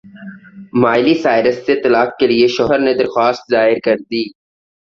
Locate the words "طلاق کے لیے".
1.83-2.47